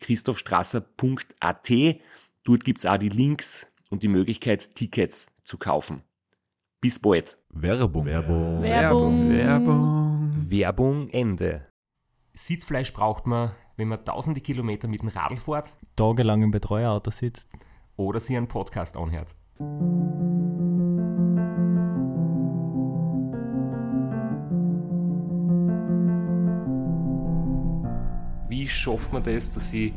[0.00, 1.70] www.christophstrasser.at.
[2.44, 6.02] Dort gibt es auch die Links und die Möglichkeit, Tickets zu kaufen.
[6.80, 7.36] Bis bald.
[7.50, 8.06] Werbung.
[8.06, 8.62] Werbung.
[8.62, 9.30] Werbung.
[9.30, 10.50] Werbung.
[10.50, 11.66] Werbung Ende.
[12.32, 17.50] Sitzfleisch braucht man, wenn man tausende Kilometer mit dem Radl fährt tagelang im Betreuerauto sitzt.
[17.96, 19.34] oder sie einen Podcast anhört.
[28.50, 29.92] Wie schafft man das, dass ich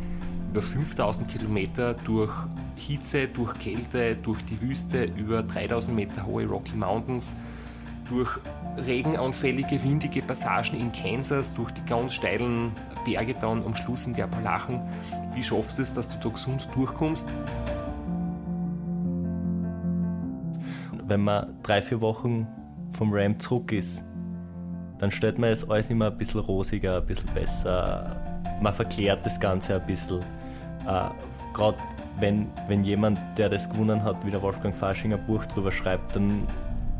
[0.51, 2.31] über 5000 Kilometer durch
[2.75, 7.33] Hitze, durch Kälte, durch die Wüste, über 3000 Meter hohe Rocky Mountains,
[8.07, 8.29] durch
[8.85, 12.71] regenanfällige, windige Passagen in Kansas, durch die ganz steilen
[13.05, 14.81] Berge dann am Schluss in die Appalachen,
[15.33, 17.27] wie schaffst du es, dass du da gesund durchkommst?
[21.07, 22.47] Wenn man drei, vier Wochen
[22.91, 24.03] vom Ram zurück ist,
[24.99, 28.22] dann stellt man es alles immer ein bisschen rosiger, ein bisschen besser.
[28.63, 30.21] Man verklärt das Ganze ein bisschen.
[30.87, 31.09] Äh,
[31.53, 31.77] Gerade
[32.21, 36.15] wenn, wenn jemand, der das gewonnen hat, wie der Wolfgang Fasching ein Buch drüber schreibt,
[36.15, 36.47] dann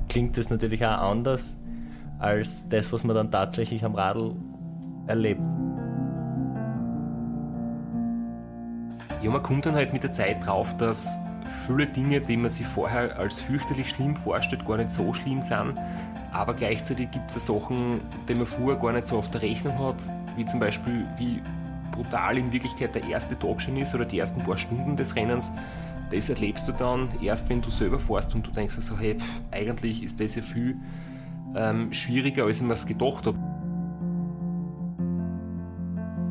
[0.09, 1.53] klingt das natürlich auch anders
[2.19, 4.35] als das, was man dann tatsächlich am Radl
[5.07, 5.39] erlebt.
[9.21, 11.17] Ja, man kommt dann halt mit der Zeit drauf, dass
[11.65, 15.75] viele Dinge, die man sich vorher als fürchterlich schlimm vorstellt, gar nicht so schlimm sind.
[16.33, 19.79] Aber gleichzeitig gibt es ja Sachen, die man vorher gar nicht so auf der Rechnung
[19.79, 19.95] hat,
[20.35, 21.41] wie zum Beispiel, wie
[21.91, 25.51] brutal in Wirklichkeit der erste Tag schon ist oder die ersten paar Stunden des Rennens.
[26.11, 29.41] Das erlebst du dann erst, wenn du selber fährst und du denkst so, hey, pff,
[29.51, 30.77] eigentlich ist das ja viel
[31.55, 33.37] ähm, schwieriger, als ich mir gedacht habe.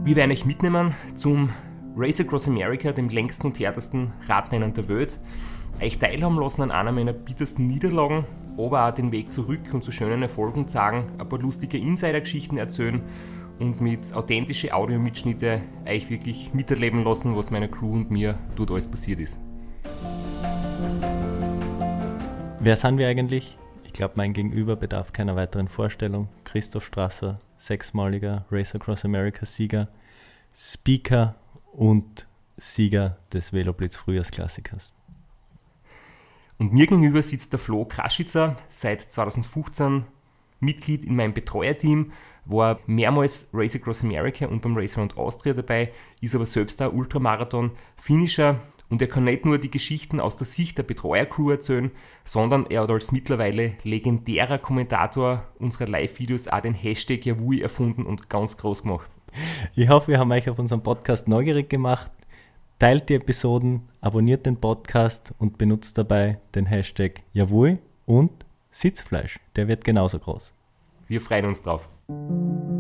[0.05, 1.51] Wir werden euch mitnehmen zum
[1.97, 5.21] Race Across America, dem längsten und härtesten Radrennen der Welt.
[5.81, 8.25] Euch teilhaben lassen an einer meiner bittersten Niederlagen,
[8.57, 13.03] aber auch den Weg zurück und zu schönen Erfolgen sagen, ein paar lustige Insider-Geschichten erzählen
[13.63, 18.89] und mit authentischen Audiomitschnitte euch wirklich miterleben lassen, was meiner Crew und mir dort alles
[18.89, 19.39] passiert ist.
[22.59, 23.57] Wer sind wir eigentlich?
[23.85, 26.29] Ich glaube, mein Gegenüber bedarf keiner weiteren Vorstellung.
[26.45, 29.89] Christoph Strasser, sechsmaliger Race Across America Sieger,
[30.55, 31.37] Speaker
[31.73, 34.93] und Sieger des Veloblitz Frühjahrsklassikers.
[36.59, 40.05] Und mir gegenüber sitzt der Flo Kraschitzer, seit 2015
[40.61, 42.13] Mitglied in meinem Betreuerteam,
[42.45, 46.91] war mehrmals Race Across America und beim Race Around Austria dabei, ist aber selbst ein
[46.91, 51.91] Ultramarathon-Finisher und er kann nicht nur die Geschichten aus der Sicht der Betreuercrew erzählen,
[52.25, 58.29] sondern er hat als mittlerweile legendärer Kommentator unserer Live-Videos auch den Hashtag Yavui erfunden und
[58.29, 59.11] ganz groß gemacht.
[59.75, 62.13] Ich hoffe, wir haben euch auf unserem Podcast neugierig gemacht.
[62.79, 69.39] Teilt die Episoden, abonniert den Podcast und benutzt dabei den Hashtag Jawohl und Sitzfleisch.
[69.57, 70.53] Der wird genauso groß.
[71.09, 71.89] Wir freuen uns drauf.
[72.13, 72.72] Thank you.